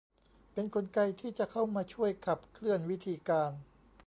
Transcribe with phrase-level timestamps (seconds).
[0.53, 3.51] เป็นกลไกที่จะเข้ามาช่วยขับเคลื่อนวิธีการ